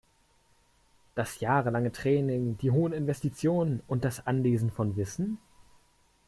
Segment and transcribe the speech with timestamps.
[1.13, 5.37] Das jahrelange Training, die hohen Investitionen und das Anlesen von Wissen?